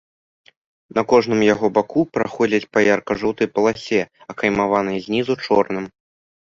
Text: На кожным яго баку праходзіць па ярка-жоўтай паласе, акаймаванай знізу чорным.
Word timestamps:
На 0.99 1.03
кожным 1.11 1.43
яго 1.53 1.69
баку 1.75 2.01
праходзіць 2.19 2.69
па 2.73 2.79
ярка-жоўтай 2.95 3.47
паласе, 3.59 4.01
акаймаванай 4.35 4.97
знізу 5.07 5.33
чорным. 5.47 5.85